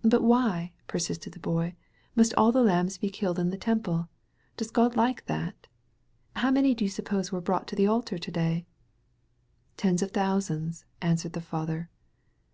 "But 0.00 0.22
why," 0.22 0.72
persisted 0.86 1.34
the 1.34 1.38
Boy, 1.38 1.74
"must 2.16 2.32
all 2.36 2.52
the 2.52 2.62
lambs 2.62 2.96
be 2.96 3.10
killed 3.10 3.38
in 3.38 3.50
the 3.50 3.58
Temple? 3.58 4.08
Does 4.56 4.70
God 4.70 4.96
like 4.96 5.26
that? 5.26 5.66
How 6.36 6.50
many 6.50 6.74
do 6.74 6.86
you 6.86 6.90
suppose 6.90 7.30
were 7.30 7.42
brought 7.42 7.68
to 7.68 7.76
the 7.76 7.86
altar 7.86 8.16
to 8.16 8.30
day?" 8.30 8.64
"Tens 9.76 10.00
of 10.00 10.12
thousands," 10.12 10.86
answered 11.02 11.34
the 11.34 11.42
father. 11.42 11.90